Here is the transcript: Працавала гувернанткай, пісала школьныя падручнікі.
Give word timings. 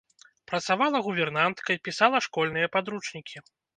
Працавала 0.51 1.01
гувернанткай, 1.07 1.75
пісала 1.89 2.17
школьныя 2.27 2.67
падручнікі. 2.77 3.37